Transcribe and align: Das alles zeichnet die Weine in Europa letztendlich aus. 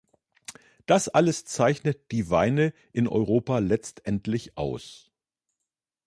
Das 0.87 1.09
alles 1.09 1.45
zeichnet 1.45 2.09
die 2.11 2.31
Weine 2.31 2.73
in 2.91 3.07
Europa 3.07 3.59
letztendlich 3.59 4.57
aus. 4.57 5.11